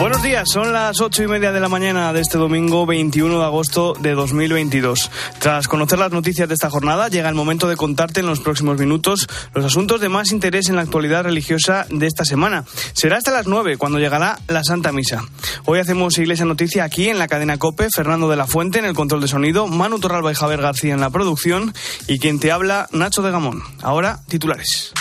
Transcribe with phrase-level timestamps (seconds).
[0.00, 3.44] Buenos días, son las ocho y media de la mañana de este domingo 21 de
[3.44, 5.10] agosto de 2022.
[5.40, 8.78] Tras conocer las noticias de esta jornada, llega el momento de contarte en los próximos
[8.78, 12.64] minutos los asuntos de más interés en la actualidad religiosa de esta semana.
[12.94, 15.22] Será hasta las nueve cuando llegará la Santa Misa.
[15.66, 18.94] Hoy hacemos Iglesia Noticia aquí en la cadena COPE, Fernando de la Fuente en el
[18.94, 21.74] control de sonido, Manu Torralba y Javier García en la producción
[22.08, 23.62] y quien te habla, Nacho de Gamón.
[23.82, 24.94] Ahora, titulares.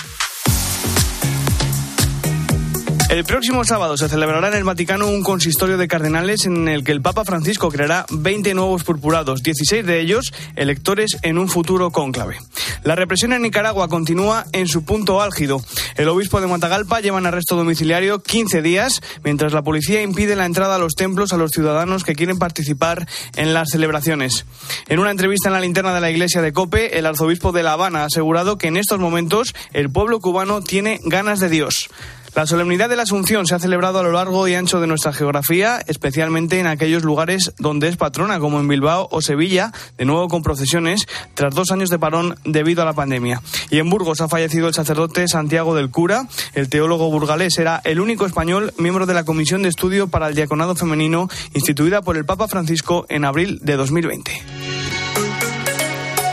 [3.10, 6.92] El próximo sábado se celebrará en el Vaticano un consistorio de cardenales en el que
[6.92, 12.38] el Papa Francisco creará 20 nuevos purpurados, 16 de ellos electores en un futuro cónclave.
[12.84, 15.60] La represión en Nicaragua continúa en su punto álgido.
[15.96, 20.46] El obispo de Matagalpa lleva en arresto domiciliario 15 días, mientras la policía impide la
[20.46, 24.46] entrada a los templos a los ciudadanos que quieren participar en las celebraciones.
[24.88, 27.74] En una entrevista en la linterna de la iglesia de Cope, el arzobispo de La
[27.74, 31.90] Habana ha asegurado que en estos momentos el pueblo cubano tiene ganas de Dios.
[32.36, 35.14] La solemnidad de la Asunción se ha celebrado a lo largo y ancho de nuestra
[35.14, 40.28] geografía, especialmente en aquellos lugares donde es patrona, como en Bilbao o Sevilla, de nuevo
[40.28, 43.42] con procesiones, tras dos años de parón debido a la pandemia.
[43.70, 46.28] Y en Burgos ha fallecido el sacerdote Santiago del Cura.
[46.54, 50.36] El teólogo burgalés era el único español miembro de la Comisión de Estudio para el
[50.36, 54.44] Diaconado Femenino, instituida por el Papa Francisco en abril de 2020.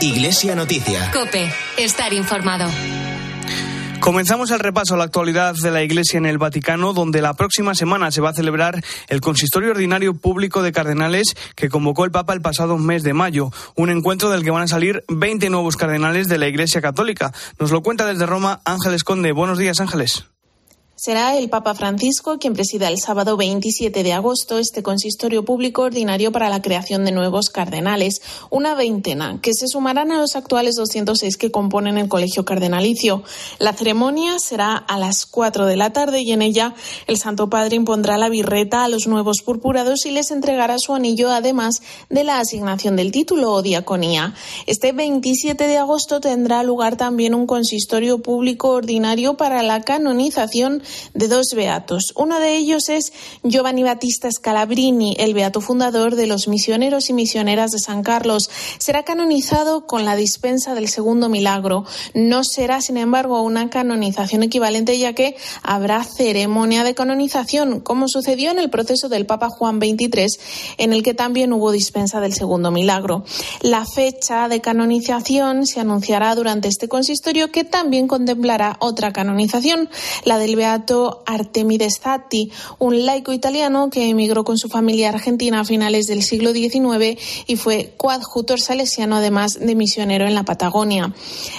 [0.01, 1.11] Iglesia Noticia.
[1.11, 2.69] Cope, estar informado.
[3.99, 7.75] Comenzamos el repaso a la actualidad de la Iglesia en el Vaticano, donde la próxima
[7.75, 12.33] semana se va a celebrar el Consistorio Ordinario Público de Cardenales que convocó el Papa
[12.33, 16.27] el pasado mes de mayo, un encuentro del que van a salir 20 nuevos cardenales
[16.27, 17.33] de la Iglesia Católica.
[17.59, 19.33] Nos lo cuenta desde Roma Ángeles Conde.
[19.33, 20.25] Buenos días, Ángeles.
[20.99, 26.31] Será el Papa Francisco quien presida el sábado 27 de agosto este consistorio público ordinario
[26.31, 31.37] para la creación de nuevos cardenales, una veintena, que se sumarán a los actuales 206
[31.37, 33.21] que componen el colegio cardenalicio.
[33.59, 36.73] La ceremonia será a las 4 de la tarde y en ella
[37.05, 41.29] el Santo Padre impondrá la birreta a los nuevos purpurados y les entregará su anillo,
[41.29, 44.33] además de la asignación del título o diaconía.
[44.65, 50.81] Este 27 de agosto tendrá lugar también un consistorio público ordinario para la canonización
[51.13, 52.13] de dos beatos.
[52.15, 57.71] Uno de ellos es Giovanni Battista Scalabrini, el beato fundador de los misioneros y misioneras
[57.71, 58.49] de San Carlos.
[58.77, 61.85] Será canonizado con la dispensa del segundo milagro.
[62.13, 68.51] No será, sin embargo, una canonización equivalente, ya que habrá ceremonia de canonización, como sucedió
[68.51, 70.27] en el proceso del Papa Juan XXIII,
[70.77, 73.23] en el que también hubo dispensa del segundo milagro.
[73.61, 79.89] La fecha de canonización se anunciará durante este consistorio, que también contemplará otra canonización,
[80.23, 80.76] la del beato
[81.25, 86.23] Artemides Zatti, un laico italiano que emigró con su familia a Argentina a finales del
[86.23, 91.13] siglo XIX y fue coadjutor salesiano, además de misionero en la Patagonia.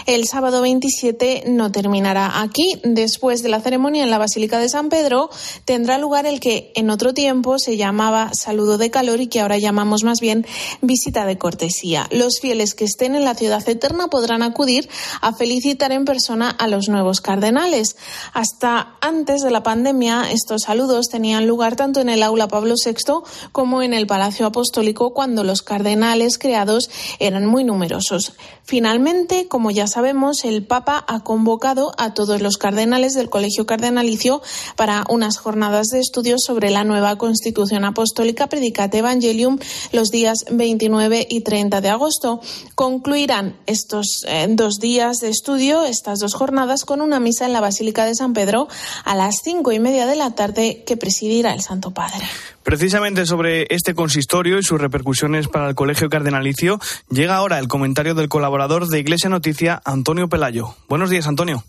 [0.06, 2.80] El sábado 27 no terminará aquí.
[2.84, 5.30] Después de la ceremonia en la Basílica de San Pedro,
[5.64, 9.58] tendrá lugar el que en otro tiempo se llamaba saludo de calor y que ahora
[9.58, 10.46] llamamos más bien
[10.80, 12.08] visita de cortesía.
[12.10, 14.88] Los fieles que estén en la ciudad eterna podrán acudir
[15.20, 17.96] a felicitar en persona a los nuevos cardenales.
[18.32, 23.22] Hasta antes de la pandemia, estos saludos tenían lugar tanto en el aula Pablo VI
[23.52, 28.34] como en el Palacio Apostólico cuando los cardenales creados eran muy numerosos.
[28.64, 34.42] Finalmente, como ya sabemos, el Papa ha convocado a todos los cardenales del Colegio Cardenalicio
[34.76, 39.58] para unas jornadas de estudios sobre la nueva Constitución Apostólica Predicate Evangelium
[39.90, 42.42] los días 29 y 30 de agosto.
[42.74, 47.62] Concluirán estos eh, dos días de estudio, estas dos jornadas, con una misa en la
[47.62, 48.68] Basílica de San Pedro
[49.04, 52.24] a las cinco y media de la tarde que presidirá el Santo Padre.
[52.62, 56.78] Precisamente sobre este consistorio y sus repercusiones para el Colegio Cardenalicio,
[57.10, 60.74] llega ahora el comentario del colaborador de Iglesia Noticia, Antonio Pelayo.
[60.88, 61.64] Buenos días, Antonio.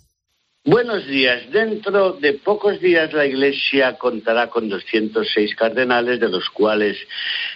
[0.66, 1.50] Buenos días.
[1.52, 6.98] Dentro de pocos días la Iglesia contará con 206 cardenales, de los cuales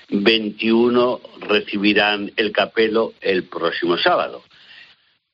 [0.10, 4.42] 21 recibirán el capelo el próximo sábado.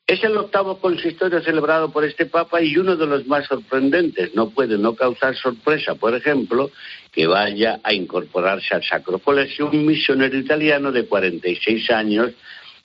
[0.10, 4.34] Es el octavo consistorio celebrado por este Papa y uno de los más sorprendentes.
[4.34, 6.72] No puede no causar sorpresa, por ejemplo,
[7.12, 12.32] que vaya a incorporarse al Sacro Colegio un misionero italiano de 46 años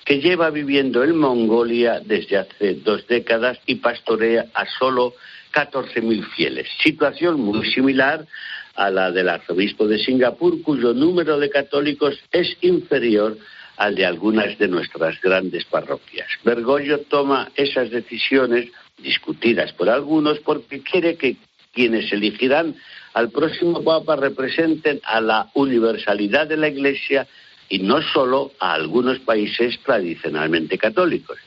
[0.05, 5.15] que lleva viviendo en Mongolia desde hace dos décadas y pastorea a solo
[5.55, 6.69] 14.000 fieles.
[6.83, 8.27] Situación muy similar
[8.75, 13.39] a la del arzobispo de Singapur, cuyo número de católicos es inferior
[13.77, 16.29] al de algunas de nuestras grandes parroquias.
[16.45, 21.37] Bergoglio toma esas decisiones discutidas por algunos porque quiere que
[21.73, 22.77] quienes elegirán
[23.15, 27.27] al próximo Papa representen a la universalidad de la Iglesia
[27.69, 31.39] y no solo a algunos países tradicionalmente católicos.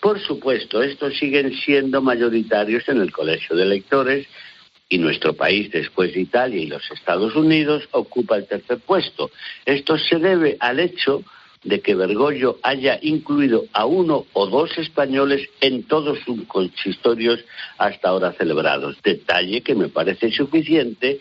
[0.00, 4.26] Por supuesto, estos siguen siendo mayoritarios en el colegio de lectores
[4.88, 9.30] y nuestro país, después de Italia y los Estados Unidos, ocupa el tercer puesto.
[9.64, 11.22] Esto se debe al hecho
[11.62, 17.44] de que Bergoglio haya incluido a uno o dos españoles en todos sus consistorios
[17.76, 21.20] hasta ahora celebrados, detalle que me parece suficiente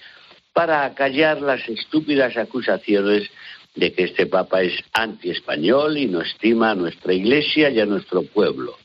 [0.53, 3.29] para acallar las estúpidas acusaciones
[3.75, 8.23] de que este Papa es anti-español y no estima a nuestra Iglesia y a nuestro
[8.23, 8.77] pueblo.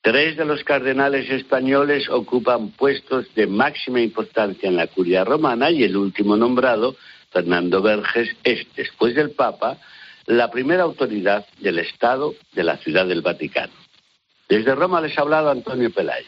[0.00, 5.82] Tres de los cardenales españoles ocupan puestos de máxima importancia en la curia romana y
[5.82, 6.96] el último nombrado,
[7.30, 9.78] Fernando Verges, es, después del Papa,
[10.26, 13.72] la primera autoridad del Estado de la Ciudad del Vaticano.
[14.48, 16.26] Desde Roma les ha hablado Antonio Pelayo.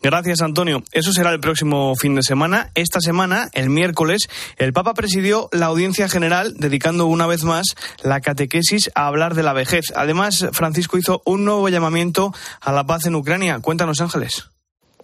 [0.00, 0.82] Gracias, Antonio.
[0.92, 2.70] Eso será el próximo fin de semana.
[2.74, 8.20] Esta semana, el miércoles, el Papa presidió la audiencia general, dedicando una vez más la
[8.20, 9.92] catequesis a hablar de la vejez.
[9.94, 13.60] Además, Francisco hizo un nuevo llamamiento a la paz en Ucrania.
[13.60, 14.48] Cuéntanos, Ángeles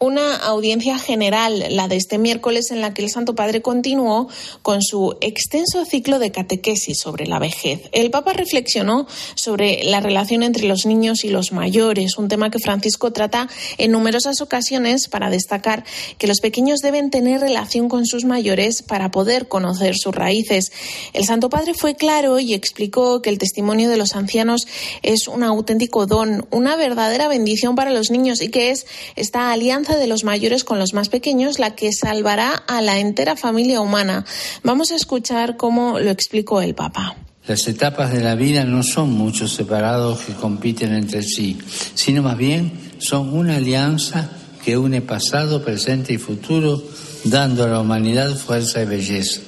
[0.05, 4.29] una audiencia general, la de este miércoles, en la que el Santo Padre continuó
[4.61, 7.89] con su extenso ciclo de catequesis sobre la vejez.
[7.93, 12.59] El Papa reflexionó sobre la relación entre los niños y los mayores, un tema que
[12.59, 13.49] Francisco trata
[13.79, 15.85] en numerosas ocasiones para destacar
[16.19, 20.71] que los pequeños deben tener relación con sus mayores para poder conocer sus raíces.
[21.15, 24.67] El Santo Padre fue claro y explicó que el testimonio de los ancianos
[25.03, 28.87] es un auténtico don, una verdadera bendición para los niños y que es
[29.17, 33.37] esta alianza de los mayores con los más pequeños la que salvará a la entera
[33.37, 34.25] familia humana.
[34.63, 37.17] Vamos a escuchar cómo lo explicó el Papa.
[37.47, 41.59] Las etapas de la vida no son muchos separados que compiten entre sí,
[41.95, 44.31] sino más bien son una alianza
[44.65, 46.83] que une pasado, presente y futuro,
[47.25, 49.41] dando a la humanidad fuerza y belleza.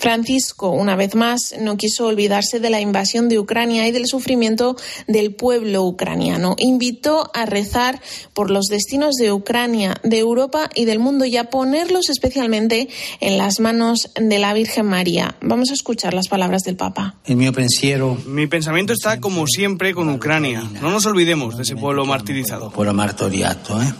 [0.00, 4.76] Francisco, una vez más, no quiso olvidarse de la invasión de Ucrania y del sufrimiento
[5.06, 6.56] del pueblo ucraniano.
[6.58, 8.00] Invitó a rezar
[8.32, 12.88] por los destinos de Ucrania, de Europa y del mundo y a ponerlos especialmente
[13.20, 15.36] en las manos de la Virgen María.
[15.42, 17.16] Vamos a escuchar las palabras del Papa.
[17.26, 18.16] El mío pensiero.
[18.26, 20.62] Mi pensamiento está como siempre con Ucrania.
[20.80, 22.70] No nos olvidemos de ese pueblo martirizado.
[22.70, 23.92] Pueblo martoriato, ¿eh?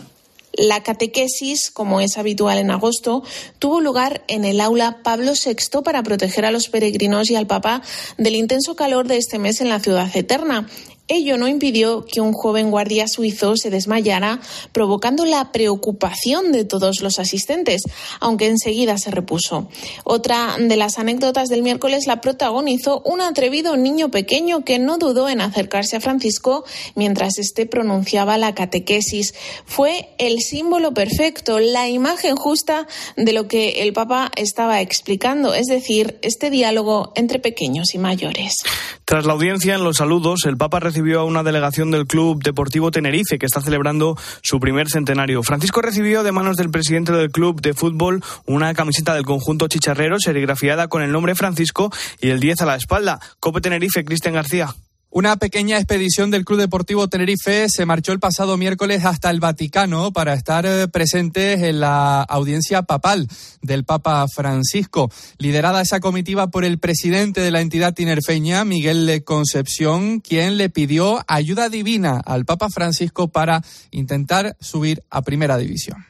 [0.53, 3.23] La catequesis, como es habitual en agosto,
[3.59, 7.81] tuvo lugar en el aula Pablo VI para proteger a los peregrinos y al Papa
[8.17, 10.67] del intenso calor de este mes en la ciudad eterna.
[11.13, 14.39] Ello no impidió que un joven guardia suizo se desmayara,
[14.71, 17.81] provocando la preocupación de todos los asistentes,
[18.21, 19.67] aunque enseguida se repuso.
[20.05, 25.27] Otra de las anécdotas del miércoles la protagonizó un atrevido niño pequeño que no dudó
[25.27, 26.63] en acercarse a Francisco
[26.95, 29.33] mientras éste pronunciaba la catequesis.
[29.65, 32.87] Fue el símbolo perfecto, la imagen justa
[33.17, 38.55] de lo que el Papa estaba explicando, es decir, este diálogo entre pequeños y mayores.
[39.03, 42.43] Tras la audiencia en los saludos, el Papa recibió recibió a una delegación del Club
[42.43, 45.41] Deportivo Tenerife, que está celebrando su primer centenario.
[45.41, 50.19] Francisco recibió de manos del presidente del club de fútbol una camiseta del conjunto chicharrero
[50.19, 53.19] serigrafiada con el nombre Francisco y el 10 a la espalda.
[53.39, 54.75] Cope Tenerife, Cristian García.
[55.13, 60.13] Una pequeña expedición del Club Deportivo Tenerife se marchó el pasado miércoles hasta el Vaticano
[60.13, 63.27] para estar eh, presentes en la audiencia papal
[63.61, 65.11] del Papa Francisco.
[65.37, 71.19] Liderada esa comitiva por el presidente de la entidad tinerfeña, Miguel Concepción, quien le pidió
[71.27, 76.05] ayuda divina al Papa Francisco para intentar subir a Primera División.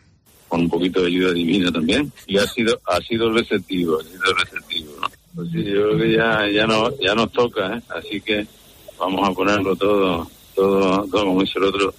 [0.48, 2.14] Con un poquito de ayuda divina también.
[2.28, 4.92] Y ha sido, ha sido receptivo, ha sido receptivo.
[5.34, 6.42] Pues sí, yo creo que ya,
[7.02, 7.82] ya nos toca, ¿eh?
[7.98, 8.46] así que
[9.02, 11.94] vamos a ponerlo todo, todo, todo como dice el otro,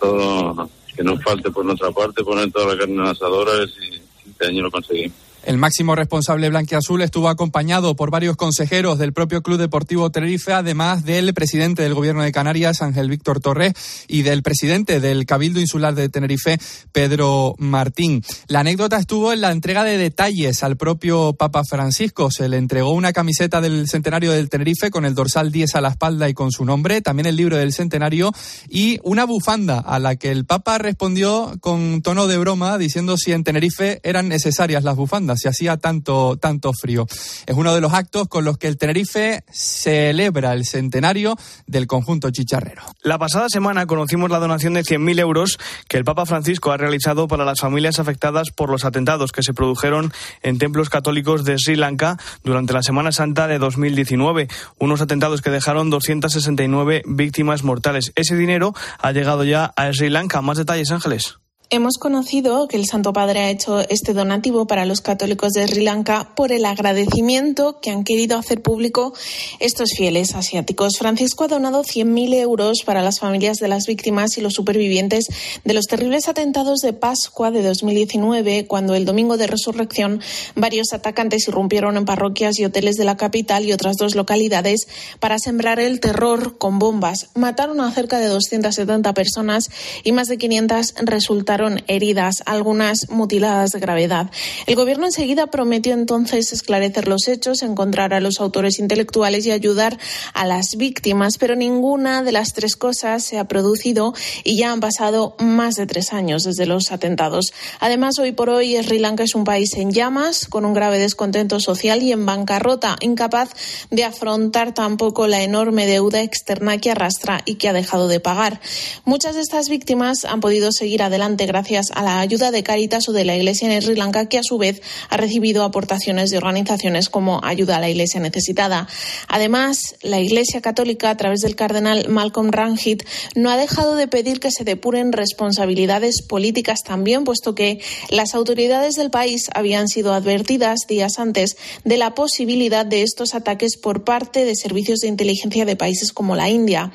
[0.00, 4.46] todo que nos falte por nuestra parte, poner toda la carne en asadora y este
[4.46, 5.25] año lo conseguimos.
[5.46, 11.04] El máximo responsable blanquiazul estuvo acompañado por varios consejeros del propio Club Deportivo Tenerife, además
[11.04, 13.74] del presidente del Gobierno de Canarias, Ángel Víctor Torres,
[14.08, 16.58] y del presidente del Cabildo Insular de Tenerife,
[16.90, 18.24] Pedro Martín.
[18.48, 22.32] La anécdota estuvo en la entrega de detalles al propio Papa Francisco.
[22.32, 25.90] Se le entregó una camiseta del centenario del Tenerife con el dorsal 10 a la
[25.90, 28.32] espalda y con su nombre, también el libro del centenario
[28.68, 33.30] y una bufanda a la que el Papa respondió con tono de broma diciendo si
[33.30, 37.06] en Tenerife eran necesarias las bufandas si hacía tanto, tanto frío.
[37.46, 42.30] Es uno de los actos con los que el Tenerife celebra el centenario del conjunto
[42.30, 42.82] chicharrero.
[43.02, 47.28] La pasada semana conocimos la donación de 100.000 euros que el Papa Francisco ha realizado
[47.28, 50.12] para las familias afectadas por los atentados que se produjeron
[50.42, 54.48] en templos católicos de Sri Lanka durante la Semana Santa de 2019.
[54.78, 58.12] Unos atentados que dejaron 269 víctimas mortales.
[58.14, 60.42] Ese dinero ha llegado ya a Sri Lanka.
[60.42, 61.38] Más detalles, Ángeles.
[61.68, 65.82] Hemos conocido que el Santo Padre ha hecho este donativo para los católicos de Sri
[65.82, 69.12] Lanka por el agradecimiento que han querido hacer público
[69.58, 70.96] estos fieles asiáticos.
[70.96, 75.26] Francisco ha donado 100.000 euros para las familias de las víctimas y los supervivientes
[75.64, 80.20] de los terribles atentados de Pascua de 2019, cuando el domingo de resurrección
[80.54, 84.86] varios atacantes irrumpieron en parroquias y hoteles de la capital y otras dos localidades
[85.18, 87.30] para sembrar el terror con bombas.
[87.34, 89.68] Mataron a cerca de 270 personas
[90.04, 91.55] y más de 500 resultaron
[91.86, 94.30] heridas, algunas mutiladas de gravedad.
[94.66, 99.98] El gobierno enseguida prometió entonces esclarecer los hechos, encontrar a los autores intelectuales y ayudar
[100.34, 104.80] a las víctimas, pero ninguna de las tres cosas se ha producido y ya han
[104.80, 107.52] pasado más de tres años desde los atentados.
[107.80, 111.60] Además, hoy por hoy Sri Lanka es un país en llamas, con un grave descontento
[111.60, 113.50] social y en bancarrota, incapaz
[113.90, 118.60] de afrontar tampoco la enorme deuda externa que arrastra y que ha dejado de pagar.
[119.04, 123.12] Muchas de estas víctimas han podido seguir adelante gracias a la ayuda de Caritas o
[123.12, 127.08] de la Iglesia en Sri Lanka, que a su vez ha recibido aportaciones de organizaciones
[127.08, 128.88] como Ayuda a la Iglesia Necesitada.
[129.28, 134.40] Además, la Iglesia Católica, a través del cardenal Malcolm Ranjit, no ha dejado de pedir
[134.40, 140.80] que se depuren responsabilidades políticas también, puesto que las autoridades del país habían sido advertidas
[140.88, 145.76] días antes de la posibilidad de estos ataques por parte de servicios de inteligencia de
[145.76, 146.92] países como la India.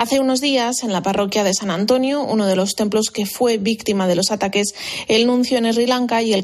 [0.00, 3.58] Hace unos días, en la parroquia de San Antonio, uno de los templos que fue
[3.58, 4.72] víctima de los ataques,
[5.08, 6.42] el nuncio en Sri Lanka y el,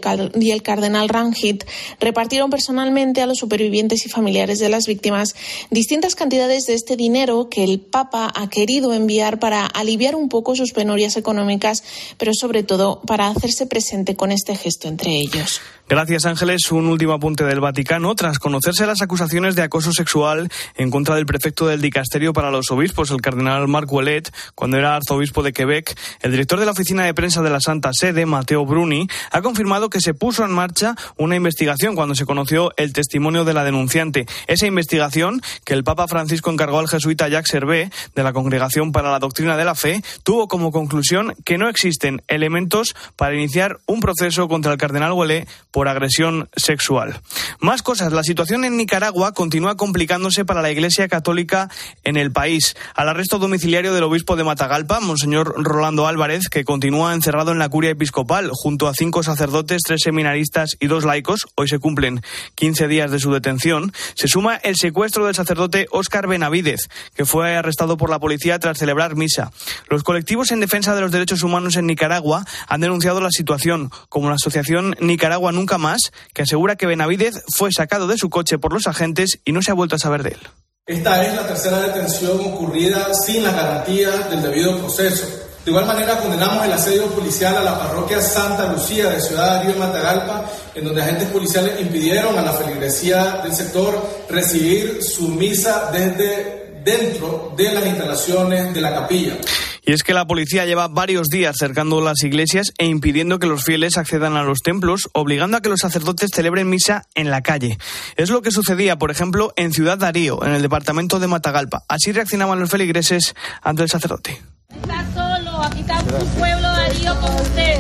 [0.63, 1.65] cardenal Ranjit
[1.99, 5.35] repartieron personalmente a los supervivientes y familiares de las víctimas
[5.71, 10.55] distintas cantidades de este dinero que el Papa ha querido enviar para aliviar un poco
[10.55, 11.83] sus penurias económicas,
[12.19, 15.63] pero sobre todo para hacerse presente con este gesto entre ellos.
[15.89, 16.73] Gracias, Ángeles.
[16.73, 18.13] Un último apunte del Vaticano.
[18.17, 22.73] Tras conocerse las acusaciones de acoso sexual en contra del prefecto del dicasterio para los
[22.73, 27.05] obispos, el cardenal Marc Ouellet, cuando era arzobispo de Quebec, el director de la oficina
[27.05, 30.97] de prensa de la Santa Sede, Mateo Bruni, ha confirmado que se puso en marcha
[31.19, 34.27] una investigación cuando se conoció el testimonio de la denunciante.
[34.49, 39.13] Esa investigación, que el Papa Francisco encargó al jesuita Jacques Servet, de la Congregación para
[39.13, 44.01] la Doctrina de la Fe, tuvo como conclusión que no existen elementos para iniciar un
[44.01, 47.21] proceso contra el cardenal Ouellet por agresión sexual.
[47.61, 48.11] Más cosas.
[48.11, 51.69] La situación en Nicaragua continúa complicándose para la Iglesia Católica
[52.03, 52.75] en el país.
[52.95, 57.69] Al arresto domiciliario del obispo de Matagalpa, Monseñor Rolando Álvarez, que continúa encerrado en la
[57.69, 62.23] curia episcopal, junto a cinco sacerdotes, tres seminaristas y dos laicos, hoy se cumplen
[62.55, 67.55] 15 días de su detención, se suma el secuestro del sacerdote Óscar Benavidez, que fue
[67.55, 69.53] arrestado por la policía tras celebrar misa.
[69.91, 74.31] Los colectivos en defensa de los derechos humanos en Nicaragua han denunciado la situación, como
[74.31, 78.73] la Asociación Nicaragua Nunca más, que asegura que Benavidez fue sacado de su coche por
[78.73, 80.41] los agentes y no se ha vuelto a saber de él.
[80.87, 85.27] Esta es la tercera detención ocurrida sin las garantías del debido proceso.
[85.65, 89.75] De igual manera, condenamos el asedio policial a la parroquia Santa Lucía de Ciudad Río
[89.75, 96.81] Matagalpa, en donde agentes policiales impidieron a la feligresía del sector recibir su misa desde
[96.85, 99.39] dentro de las instalaciones de la capilla.
[99.87, 103.63] Y es que la policía lleva varios días cercando las iglesias e impidiendo que los
[103.63, 107.79] fieles accedan a los templos, obligando a que los sacerdotes celebren misa en la calle.
[108.17, 111.85] Es lo que sucedía, por ejemplo, en Ciudad Darío, en el departamento de Matagalpa.
[111.89, 114.43] Así reaccionaban los feligreses ante el sacerdote.
[114.75, 117.79] Está solo, aquí está su pueblo Darío con usted.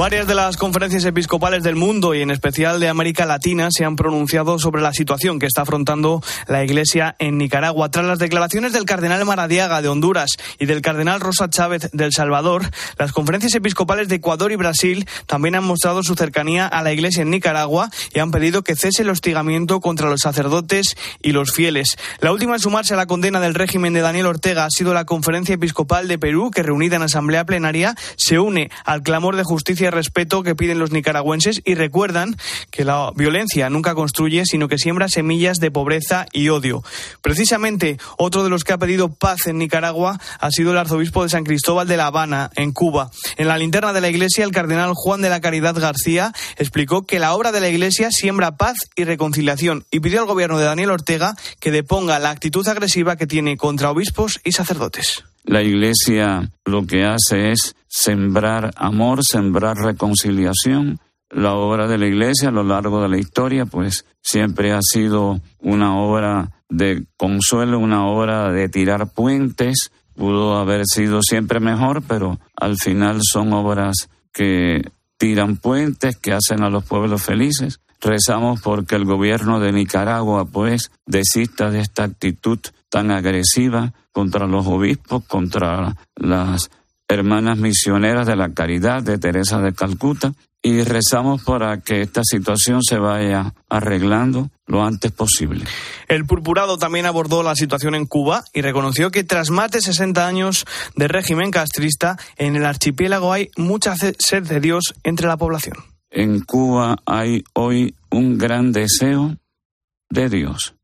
[0.00, 3.96] Varias de las conferencias episcopales del mundo y en especial de América Latina se han
[3.96, 7.90] pronunciado sobre la situación que está afrontando la Iglesia en Nicaragua.
[7.90, 12.70] Tras las declaraciones del cardenal Maradiaga de Honduras y del cardenal Rosa Chávez del Salvador,
[12.96, 17.20] las conferencias episcopales de Ecuador y Brasil también han mostrado su cercanía a la Iglesia
[17.20, 21.98] en Nicaragua y han pedido que cese el hostigamiento contra los sacerdotes y los fieles.
[22.20, 25.04] La última en sumarse a la condena del régimen de Daniel Ortega ha sido la
[25.04, 29.89] Conferencia Episcopal de Perú, que reunida en asamblea plenaria se une al clamor de justicia
[29.90, 32.36] respeto que piden los nicaragüenses y recuerdan
[32.70, 36.82] que la violencia nunca construye, sino que siembra semillas de pobreza y odio.
[37.22, 41.28] Precisamente, otro de los que ha pedido paz en Nicaragua ha sido el arzobispo de
[41.28, 43.10] San Cristóbal de La Habana, en Cuba.
[43.36, 47.18] En la linterna de la iglesia, el cardenal Juan de la Caridad García explicó que
[47.18, 50.90] la obra de la iglesia siembra paz y reconciliación y pidió al gobierno de Daniel
[50.90, 55.24] Ortega que deponga la actitud agresiva que tiene contra obispos y sacerdotes.
[55.44, 61.00] La Iglesia lo que hace es sembrar amor, sembrar reconciliación.
[61.30, 65.40] La obra de la Iglesia a lo largo de la historia, pues siempre ha sido
[65.60, 69.92] una obra de consuelo, una obra de tirar puentes.
[70.14, 74.82] Pudo haber sido siempre mejor, pero al final son obras que
[75.16, 77.80] tiran puentes, que hacen a los pueblos felices.
[78.00, 82.58] rezamos porque el gobierno de Nicaragua pues desista de esta actitud
[82.90, 86.70] tan agresiva contra los obispos, contra las
[87.08, 90.32] hermanas misioneras de la caridad de Teresa de Calcuta
[90.62, 95.64] y rezamos para que esta situación se vaya arreglando lo antes posible.
[96.06, 100.26] El purpurado también abordó la situación en Cuba y reconoció que tras más de 60
[100.26, 100.66] años
[100.96, 105.76] de régimen castrista, en el archipiélago hay mucha sed de Dios entre la población.
[106.10, 109.36] En Cuba hay hoy un gran deseo
[110.10, 110.74] de Dios.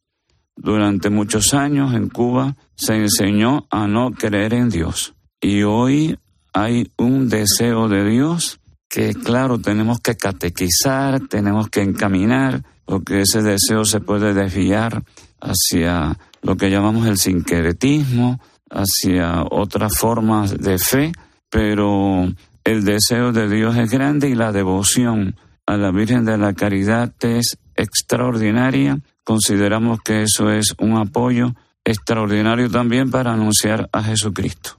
[0.57, 6.19] Durante muchos años en Cuba se enseñó a no creer en Dios y hoy
[6.53, 8.59] hay un deseo de Dios
[8.89, 15.03] que claro, tenemos que catequizar, tenemos que encaminar, porque ese deseo se puede desviar
[15.41, 21.13] hacia lo que llamamos el sincretismo, hacia otras formas de fe,
[21.51, 22.29] pero
[22.65, 25.37] el deseo de Dios es grande y la devoción
[25.67, 28.99] a la Virgen de la Caridad es extraordinaria.
[29.27, 31.53] Consideramos que eso es un apoyo
[31.85, 34.79] extraordinario también para anunciar a Jesucristo.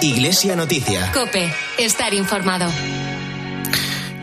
[0.00, 1.10] Iglesia Noticia.
[1.12, 2.70] Cope, estar informado.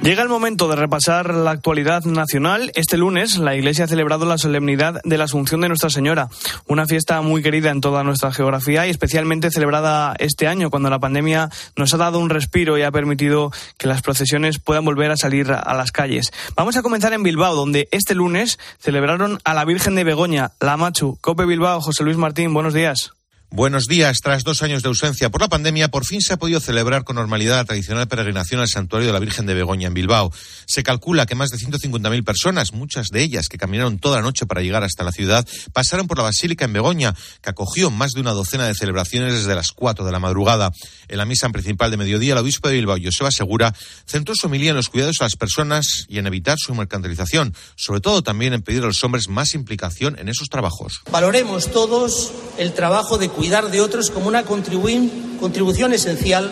[0.03, 2.73] Llega el momento de repasar la actualidad nacional.
[2.75, 6.27] Este lunes la Iglesia ha celebrado la solemnidad de la Asunción de Nuestra Señora,
[6.67, 10.99] una fiesta muy querida en toda nuestra geografía y especialmente celebrada este año cuando la
[10.99, 15.15] pandemia nos ha dado un respiro y ha permitido que las procesiones puedan volver a
[15.15, 16.33] salir a las calles.
[16.53, 20.75] Vamos a comenzar en Bilbao, donde este lunes celebraron a la Virgen de Begoña, la
[20.75, 21.17] Machu.
[21.21, 23.13] Cope Bilbao, José Luis Martín, buenos días.
[23.55, 24.21] Buenos días.
[24.23, 27.17] Tras dos años de ausencia por la pandemia, por fin se ha podido celebrar con
[27.17, 30.33] normalidad la tradicional peregrinación al santuario de la Virgen de Begoña en Bilbao.
[30.65, 34.47] Se calcula que más de 150.000 personas, muchas de ellas que caminaron toda la noche
[34.47, 38.21] para llegar hasta la ciudad, pasaron por la Basílica en Begoña, que acogió más de
[38.21, 40.71] una docena de celebraciones desde las 4 de la madrugada.
[41.07, 43.71] En la misa principal de mediodía, el obispo de Bilbao, Joseba Segura,
[44.07, 48.01] centró su homilía en los cuidados a las personas y en evitar su mercantilización, sobre
[48.01, 51.01] todo también en pedir a los hombres más implicación en esos trabajos.
[51.11, 56.49] Valoremos todos el trabajo de cuidar de otros como una contribución esencial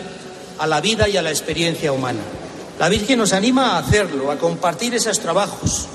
[0.58, 2.20] a la vida y a la experiencia humana.
[2.78, 5.86] La Virgen nos anima a hacerlo, a compartir esos trabajos,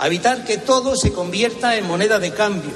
[0.00, 2.72] a evitar que todo se convierta en moneda de cambio.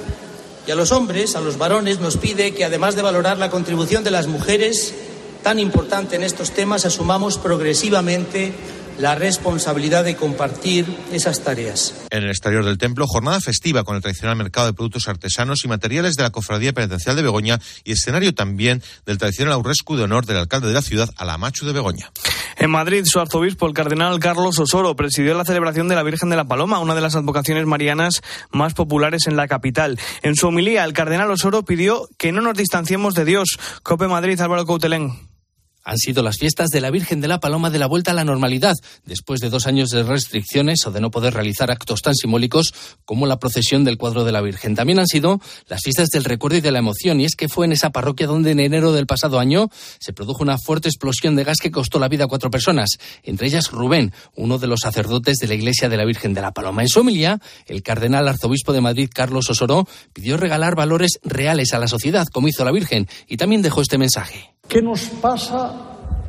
[0.64, 4.04] Y a los hombres, a los varones, nos pide que además de valorar la contribución
[4.04, 4.94] de las mujeres,
[5.42, 8.54] tan importante en estos temas, asumamos progresivamente
[8.98, 11.94] la responsabilidad de compartir esas tareas.
[12.10, 15.68] En el exterior del templo, jornada festiva con el tradicional mercado de productos artesanos y
[15.68, 20.26] materiales de la Cofradía Penitencial de Begoña y escenario también del tradicional aurrescu de honor
[20.26, 22.10] del alcalde de la ciudad, Alamachu de Begoña.
[22.58, 26.36] En Madrid, su arzobispo, el cardenal Carlos Osoro, presidió la celebración de la Virgen de
[26.36, 29.98] la Paloma, una de las advocaciones marianas más populares en la capital.
[30.22, 33.58] En su homilía, el cardenal Osoro pidió que no nos distanciemos de Dios.
[33.82, 35.35] Cope Madrid, Álvaro Coutelén
[35.86, 38.24] han sido las fiestas de la Virgen de la Paloma de la vuelta a la
[38.24, 42.74] normalidad, después de dos años de restricciones o de no poder realizar actos tan simbólicos
[43.04, 44.74] como la procesión del cuadro de la Virgen.
[44.74, 47.66] También han sido las fiestas del recuerdo y de la emoción, y es que fue
[47.66, 49.70] en esa parroquia donde en enero del pasado año
[50.00, 52.90] se produjo una fuerte explosión de gas que costó la vida a cuatro personas,
[53.22, 56.50] entre ellas Rubén, uno de los sacerdotes de la Iglesia de la Virgen de la
[56.50, 56.82] Paloma.
[56.82, 61.78] En su homilía, el cardenal arzobispo de Madrid, Carlos Osoro, pidió regalar valores reales a
[61.78, 64.56] la sociedad, como hizo la Virgen, y también dejó este mensaje.
[64.68, 65.75] ¿Qué nos pasa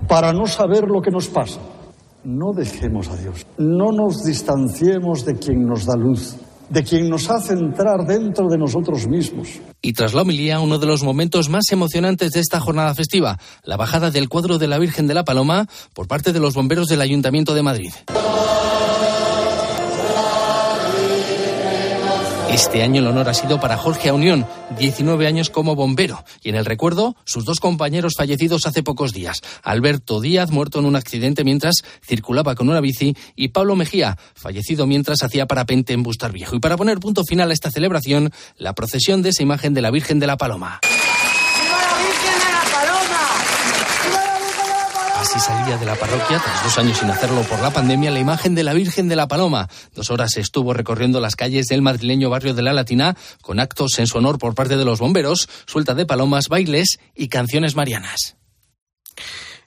[0.08, 1.60] para no saber lo que nos pasa?
[2.24, 3.46] No dejemos a Dios.
[3.58, 6.36] No nos distanciemos de quien nos da luz,
[6.70, 9.60] de quien nos hace entrar dentro de nosotros mismos.
[9.82, 13.78] Y tras la homilía, uno de los momentos más emocionantes de esta jornada festiva, la
[13.78, 17.02] bajada del cuadro de la Virgen de la Paloma por parte de los bomberos del
[17.02, 17.94] Ayuntamiento de Madrid.
[22.58, 24.48] Este año el honor ha sido para Jorge Unión,
[24.80, 29.42] 19 años como bombero, y en el recuerdo sus dos compañeros fallecidos hace pocos días,
[29.62, 34.88] Alberto Díaz, muerto en un accidente mientras circulaba con una bici, y Pablo Mejía, fallecido
[34.88, 36.56] mientras hacía parapente en Bustar Viejo.
[36.56, 39.92] Y para poner punto final a esta celebración, la procesión de esa imagen de la
[39.92, 40.80] Virgen de la Paloma.
[45.28, 48.56] Así salía de la parroquia, tras dos años sin hacerlo por la pandemia, la imagen
[48.56, 49.68] de la Virgen de la Paloma.
[49.94, 54.08] Dos horas estuvo recorriendo las calles del madrileño barrio de la Latina con actos en
[54.08, 58.38] su honor por parte de los bomberos, suelta de palomas, bailes y canciones marianas.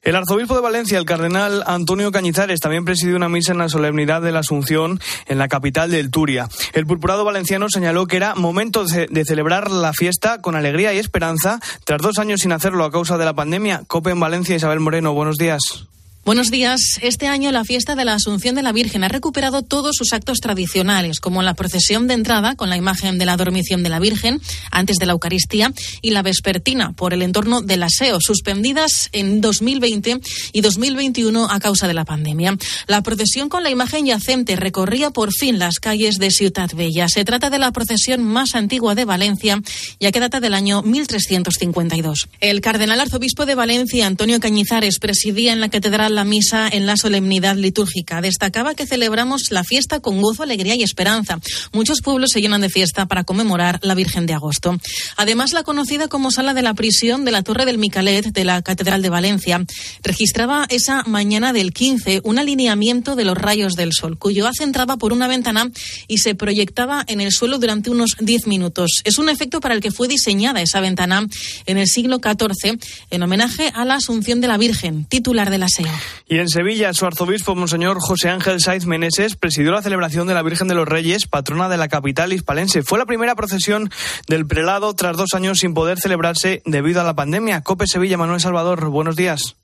[0.03, 4.23] El arzobispo de Valencia, el cardenal Antonio Cañizares, también presidió una misa en la solemnidad
[4.23, 6.49] de la Asunción en la capital del Turia.
[6.73, 11.61] El purpurado valenciano señaló que era momento de celebrar la fiesta con alegría y esperanza
[11.85, 13.83] tras dos años sin hacerlo a causa de la pandemia.
[13.89, 15.61] COPE en Valencia, Isabel Moreno, buenos días.
[16.23, 17.01] Buenos días.
[17.01, 20.41] Este año la fiesta de la Asunción de la Virgen ha recuperado todos sus actos
[20.41, 24.39] tradicionales, como la procesión de entrada con la imagen de la dormición de la Virgen
[24.71, 30.21] antes de la Eucaristía y la vespertina por el entorno del aseo, suspendidas en 2020
[30.53, 32.55] y 2021 a causa de la pandemia.
[32.87, 37.09] La procesión con la imagen yacente recorría por fin las calles de Ciudad Bella.
[37.09, 39.59] Se trata de la procesión más antigua de Valencia,
[39.99, 42.29] ya que data del año 1352.
[42.41, 46.97] El cardenal arzobispo de Valencia, Antonio Cañizares, presidía en la catedral la misa en la
[46.97, 48.21] solemnidad litúrgica.
[48.21, 51.39] Destacaba que celebramos la fiesta con gozo, alegría y esperanza.
[51.73, 54.79] Muchos pueblos se llenan de fiesta para conmemorar la Virgen de Agosto.
[55.17, 58.63] Además, la conocida como sala de la prisión de la Torre del Micalet de la
[58.63, 59.65] Catedral de Valencia
[60.03, 64.97] registraba esa mañana del 15 un alineamiento de los rayos del sol, cuyo haz entraba
[64.97, 65.71] por una ventana
[66.09, 69.03] y se proyectaba en el suelo durante unos 10 minutos.
[69.05, 71.27] Es un efecto para el que fue diseñada esa ventana
[71.67, 72.79] en el siglo XIV
[73.11, 76.00] en homenaje a la Asunción de la Virgen, titular de la SEO.
[76.27, 80.43] Y en Sevilla, su arzobispo, Monseñor José Ángel Saiz Meneses, presidió la celebración de la
[80.43, 82.83] Virgen de los Reyes, patrona de la capital hispalense.
[82.83, 83.91] Fue la primera procesión
[84.29, 87.63] del prelado tras dos años sin poder celebrarse debido a la pandemia.
[87.63, 89.60] Cope Sevilla, Manuel Salvador, buenos días.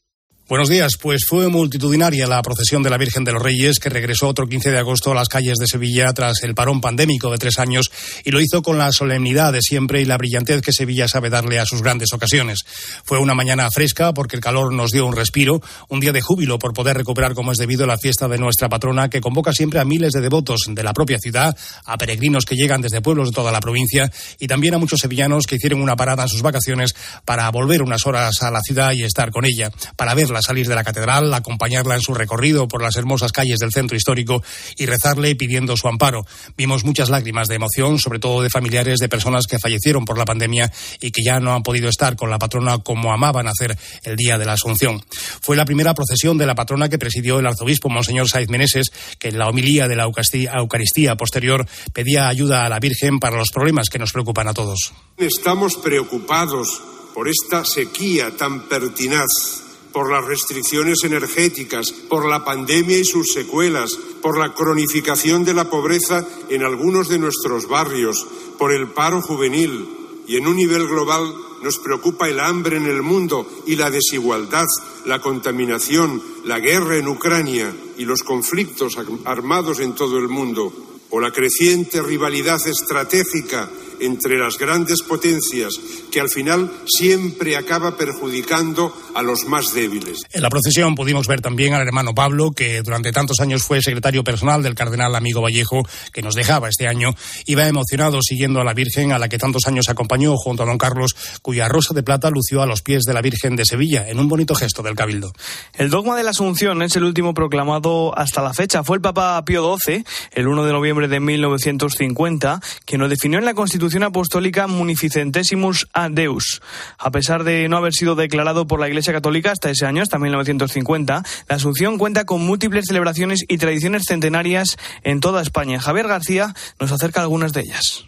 [0.49, 0.93] Buenos días.
[1.03, 4.71] Pues fue multitudinaria la procesión de la Virgen de los Reyes que regresó otro 15
[4.71, 7.91] de agosto a las calles de Sevilla tras el parón pandémico de tres años
[8.25, 11.59] y lo hizo con la solemnidad de siempre y la brillantez que Sevilla sabe darle
[11.59, 12.61] a sus grandes ocasiones.
[13.05, 16.61] Fue una mañana fresca porque el calor nos dio un respiro, un día de júbilo
[16.61, 19.85] por poder recuperar como es debido la fiesta de nuestra patrona que convoca siempre a
[19.85, 23.51] miles de devotos de la propia ciudad, a peregrinos que llegan desde pueblos de toda
[23.51, 27.51] la provincia y también a muchos sevillanos que hicieron una parada en sus vacaciones para
[27.51, 30.85] volver unas horas a la ciudad y estar con ella, para verla salir de la
[30.85, 34.43] catedral, acompañarla en su recorrido por las hermosas calles del centro histórico
[34.77, 36.27] y rezarle pidiendo su amparo.
[36.57, 40.25] Vimos muchas lágrimas de emoción, sobre todo de familiares de personas que fallecieron por la
[40.25, 44.17] pandemia y que ya no han podido estar con la patrona como amaban hacer el
[44.17, 45.03] día de la Asunción.
[45.43, 49.29] Fue la primera procesión de la patrona que presidió el arzobispo Monseñor Saiz Meneses, que
[49.29, 53.89] en la homilía de la Eucaristía posterior pedía ayuda a la Virgen para los problemas
[53.89, 54.93] que nos preocupan a todos.
[55.17, 56.83] Estamos preocupados
[57.15, 59.66] por esta sequía tan pertinaz
[59.97, 65.71] por las restricciones energéticas, por la pandemia y sus secuelas, por la cronificación de la
[65.71, 68.27] pobreza en algunos de nuestros barrios,
[68.59, 69.89] por el paro juvenil
[70.27, 74.67] y en un nivel global nos preocupa el hambre en el mundo y la desigualdad,
[75.07, 80.75] la contaminación, la guerra en Ucrania y los conflictos armados en todo el mundo,
[81.09, 85.75] o la creciente rivalidad estratégica entre las grandes potencias
[86.11, 90.23] que al final siempre acaba perjudicando a los más débiles.
[90.33, 94.23] En la procesión pudimos ver también al hermano Pablo, que durante tantos años fue secretario
[94.23, 95.83] personal del cardenal amigo Vallejo,
[96.13, 97.15] que nos dejaba este año.
[97.47, 100.79] Iba emocionado siguiendo a la Virgen, a la que tantos años acompañó junto a don
[100.79, 104.21] Carlos, cuya rosa de plata lució a los pies de la Virgen de Sevilla, en
[104.21, 105.33] un bonito gesto del Cabildo.
[105.75, 108.85] El dogma de la Asunción es el último proclamado hasta la fecha.
[108.85, 113.45] Fue el Papa Pío XII, el 1 de noviembre de 1950, quien lo definió en
[113.45, 116.61] la Constitución Apostólica Munificentesimus a Deus.
[116.99, 120.19] A pesar de no haber sido declarado por la Iglesia Católica hasta ese año, hasta
[120.19, 125.81] 1950, la Asunción cuenta con múltiples celebraciones y tradiciones centenarias en toda España.
[125.81, 128.05] Javier García nos acerca algunas de ellas.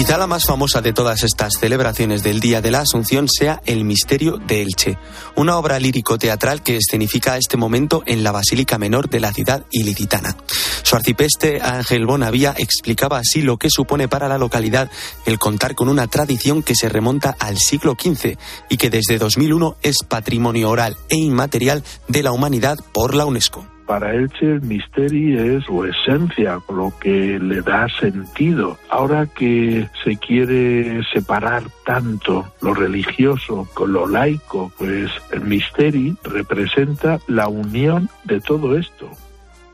[0.00, 3.84] Quizá la más famosa de todas estas celebraciones del Día de la Asunción sea El
[3.84, 4.96] Misterio de Elche,
[5.36, 10.38] una obra lírico-teatral que escenifica este momento en la Basílica Menor de la ciudad ilicitana.
[10.84, 14.90] Su arcipeste Ángel Bonavía explicaba así lo que supone para la localidad
[15.26, 18.38] el contar con una tradición que se remonta al siglo XV
[18.70, 23.66] y que desde 2001 es patrimonio oral e inmaterial de la humanidad por la UNESCO
[23.90, 28.78] para Elche el misterio es su esencia, lo que le da sentido.
[28.88, 37.18] Ahora que se quiere separar tanto lo religioso con lo laico, pues el misterio representa
[37.26, 39.10] la unión de todo esto.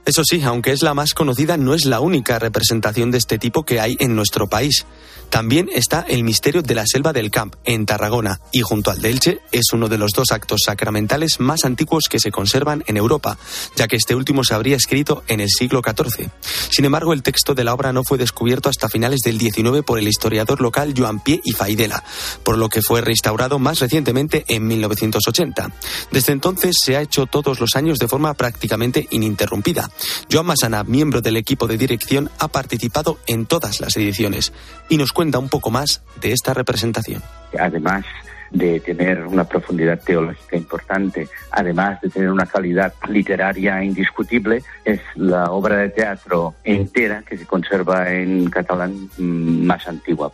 [0.07, 3.64] Eso sí, aunque es la más conocida, no es la única representación de este tipo
[3.64, 4.87] que hay en nuestro país.
[5.31, 9.40] También está el misterio de la selva del Camp, en Tarragona, y junto al Delche
[9.51, 13.37] es uno de los dos actos sacramentales más antiguos que se conservan en Europa,
[13.75, 16.31] ya que este último se habría escrito en el siglo XIV.
[16.71, 19.99] Sin embargo, el texto de la obra no fue descubierto hasta finales del XIX por
[19.99, 22.05] el historiador local Joan Pie y Faidela,
[22.45, 25.73] por lo que fue restaurado más recientemente en 1980.
[26.12, 29.90] Desde entonces se ha hecho todos los años de forma prácticamente ininterrumpida.
[30.30, 34.52] Joan Masana, miembro del equipo de dirección, ha participado en todas las ediciones
[34.88, 37.22] y nos cuenta un poco más de esta representación.
[37.59, 38.04] Además,
[38.50, 45.50] de tener una profundidad teológica importante, además de tener una calidad literaria indiscutible, es la
[45.50, 50.32] obra de teatro entera que se conserva en catalán mm, más antigua.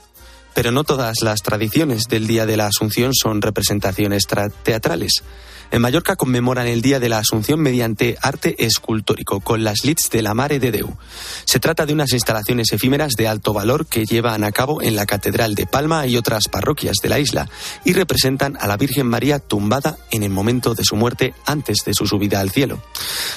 [0.54, 4.26] Pero no todas las tradiciones del Día de la Asunción son representaciones
[4.62, 5.24] teatrales.
[5.72, 10.20] En Mallorca conmemoran el Día de la Asunción mediante arte escultórico, con las Lits de
[10.20, 10.98] la Mare de Deu.
[11.46, 15.06] Se trata de unas instalaciones efímeras de alto valor que llevan a cabo en la
[15.06, 17.48] Catedral de Palma y otras parroquias de la isla
[17.86, 21.94] y representan a la Virgen María tumbada en el momento de su muerte antes de
[21.94, 22.82] su subida al cielo.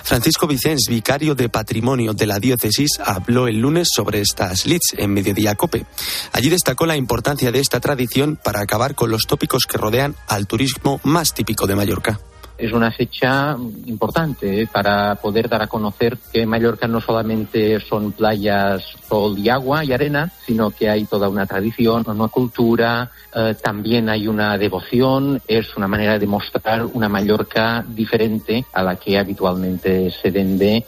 [0.03, 5.13] Francisco Vicens, vicario de Patrimonio de la Diócesis, habló el lunes sobre estas Lits en
[5.13, 5.85] Mediodía Cope.
[6.33, 10.47] Allí destacó la importancia de esta tradición para acabar con los tópicos que rodean al
[10.47, 12.19] turismo más típico de Mallorca
[12.57, 14.67] es una fecha importante ¿eh?
[14.71, 19.93] para poder dar a conocer que Mallorca no solamente son playas, sol y agua y
[19.93, 25.75] arena, sino que hay toda una tradición, una cultura, eh, también hay una devoción, es
[25.75, 30.85] una manera de mostrar una Mallorca diferente a la que habitualmente se vende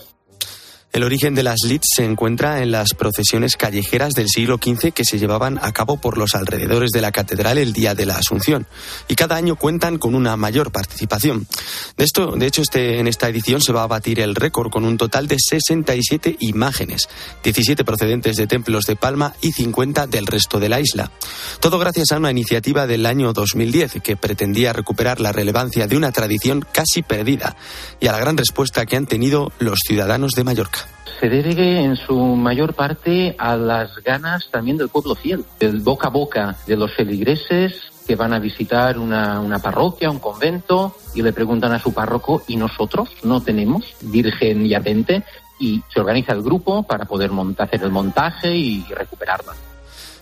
[0.94, 5.06] el origen de las Lits se encuentra en las procesiones callejeras del siglo XV que
[5.06, 8.66] se llevaban a cabo por los alrededores de la catedral el día de la Asunción
[9.08, 11.46] y cada año cuentan con una mayor participación.
[11.98, 14.86] De esto, de hecho, este, en esta edición se va a batir el récord con
[14.86, 17.10] un total de 67 imágenes,
[17.44, 21.12] 17 procedentes de templos de Palma y 50 del resto de la isla.
[21.60, 26.12] Todo gracias a una iniciativa del año 2010 que pretendía recuperar la relevancia de una
[26.12, 27.56] tradición casi perdida
[28.00, 30.87] y a la gran respuesta que han tenido los ciudadanos de Mallorca
[31.20, 36.08] se debe en su mayor parte a las ganas también del pueblo fiel, del boca
[36.08, 41.22] a boca de los feligreses que van a visitar una, una, parroquia, un convento, y
[41.22, 45.24] le preguntan a su párroco, ¿y nosotros no tenemos Virgen y Adente?
[45.60, 49.54] Y se organiza el grupo para poder hacer el montaje y recuperarla.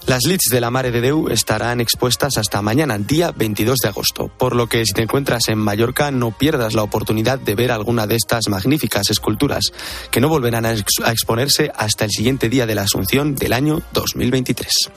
[0.08, 4.28] Las leads de la Mare de Deu estarán expuestas hasta mañana, día 22 de agosto,
[4.28, 8.06] por lo que si te encuentras en Mallorca no pierdas la oportunidad de ver alguna
[8.06, 9.72] de estas magníficas esculturas,
[10.12, 14.92] que no volverán a, exponerse hasta el siguiente día de la Asunción del año 2023.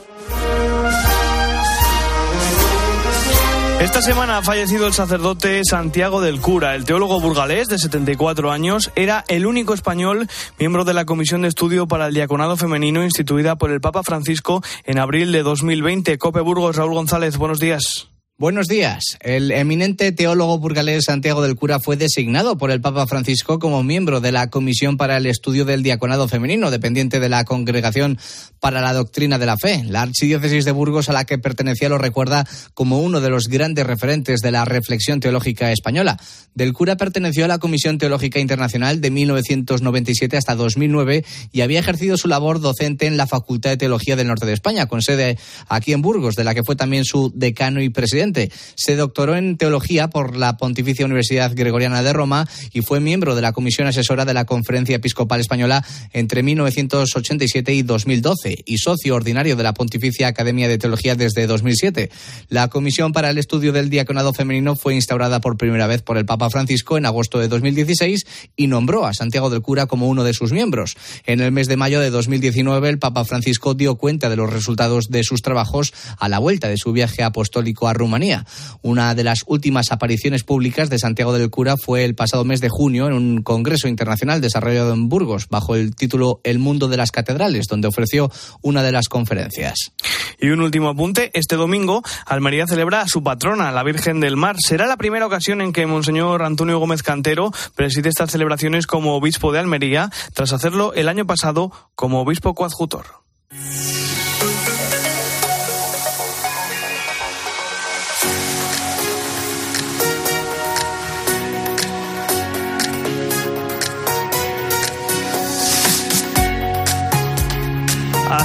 [3.80, 6.74] Esta semana ha fallecido el sacerdote Santiago del Cura.
[6.74, 10.26] El teólogo burgalés de 74 años era el único español
[10.58, 14.64] miembro de la Comisión de Estudio para el Diaconado Femenino instituida por el Papa Francisco
[14.82, 16.18] en abril de 2020.
[16.18, 18.08] Cope Burgos, Raúl González, buenos días.
[18.40, 19.18] Buenos días.
[19.20, 24.20] El eminente teólogo burgalés Santiago del Cura fue designado por el Papa Francisco como miembro
[24.20, 28.16] de la Comisión para el Estudio del Diaconado Femenino, dependiente de la Congregación
[28.60, 29.82] para la Doctrina de la Fe.
[29.88, 33.84] La Archidiócesis de Burgos, a la que pertenecía, lo recuerda como uno de los grandes
[33.84, 36.16] referentes de la reflexión teológica española.
[36.54, 42.16] Del Cura perteneció a la Comisión Teológica Internacional de 1997 hasta 2009 y había ejercido
[42.16, 45.92] su labor docente en la Facultad de Teología del Norte de España, con sede aquí
[45.92, 48.27] en Burgos, de la que fue también su decano y presidente.
[48.74, 53.42] Se doctoró en teología por la Pontificia Universidad Gregoriana de Roma y fue miembro de
[53.42, 59.56] la comisión asesora de la Conferencia Episcopal Española entre 1987 y 2012 y socio ordinario
[59.56, 62.10] de la Pontificia Academia de Teología desde 2007.
[62.48, 66.26] La Comisión para el Estudio del Diaconado Femenino fue instaurada por primera vez por el
[66.26, 70.34] Papa Francisco en agosto de 2016 y nombró a Santiago del Cura como uno de
[70.34, 70.96] sus miembros.
[71.26, 75.08] En el mes de mayo de 2019, el Papa Francisco dio cuenta de los resultados
[75.08, 77.94] de sus trabajos a la vuelta de su viaje apostólico a
[78.82, 82.68] Una de las últimas apariciones públicas de Santiago del Cura fue el pasado mes de
[82.68, 87.10] junio en un congreso internacional desarrollado en Burgos bajo el título El mundo de las
[87.12, 88.30] catedrales, donde ofreció
[88.62, 89.92] una de las conferencias.
[90.40, 94.56] Y un último apunte, este domingo Almería celebra a su patrona, la Virgen del Mar.
[94.58, 99.52] Será la primera ocasión en que Monseñor Antonio Gómez Cantero preside estas celebraciones como obispo
[99.52, 103.06] de Almería, tras hacerlo el año pasado como obispo coadjutor.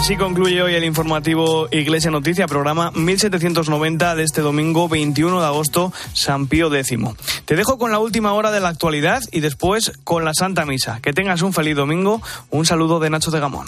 [0.04, 5.94] Así concluye hoy el informativo Iglesia Noticia, programa 1790 de este domingo 21 de agosto,
[6.12, 7.00] San Pío X.
[7.46, 11.00] Te dejo con la última hora de la actualidad y después con la Santa Misa.
[11.02, 12.22] Que tengas un feliz domingo.
[12.50, 13.66] Un saludo de Nacho de Gamón.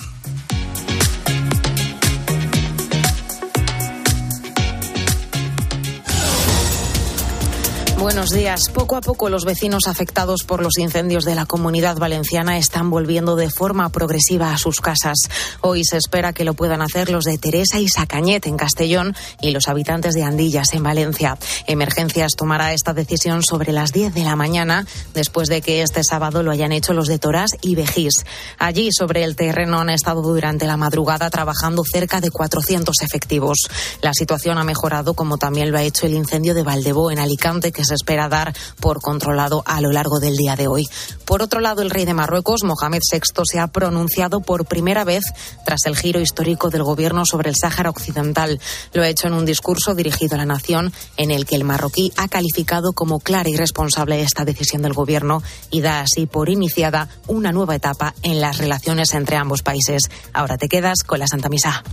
[8.06, 8.70] Buenos días.
[8.70, 13.36] Poco a poco los vecinos afectados por los incendios de la comunidad valenciana están volviendo
[13.36, 15.18] de forma progresiva a sus casas.
[15.62, 19.50] Hoy se espera que lo puedan hacer los de Teresa y Sacañet en Castellón y
[19.50, 21.40] los habitantes de Andillas en Valencia.
[21.66, 26.44] Emergencias tomará esta decisión sobre las 10 de la mañana después de que este sábado
[26.44, 28.24] lo hayan hecho los de Torás y Vejís.
[28.60, 33.58] Allí sobre el terreno han estado durante la madrugada trabajando cerca de 400 efectivos.
[34.04, 37.72] La situación ha mejorado como también lo ha hecho el incendio de Valdebó en Alicante
[37.72, 40.88] que se espera dar por controlado a lo largo del día de hoy.
[41.26, 45.24] Por otro lado, el rey de Marruecos, Mohamed VI, se ha pronunciado por primera vez
[45.66, 48.60] tras el giro histórico del gobierno sobre el Sáhara Occidental.
[48.94, 52.12] Lo ha hecho en un discurso dirigido a la nación en el que el marroquí
[52.18, 57.10] ha calificado como clara y responsable esta decisión del gobierno y da así por iniciada
[57.28, 60.04] una nueva etapa en las relaciones entre ambos países.
[60.34, 61.84] Ahora te quedas con la Santa Misa.